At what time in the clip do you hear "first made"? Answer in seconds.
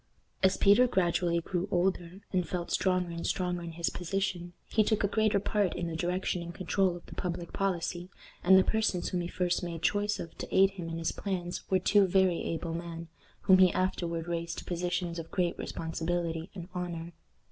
9.27-9.83